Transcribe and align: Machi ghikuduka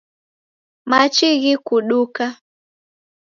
Machi 0.89 1.27
ghikuduka 1.41 2.25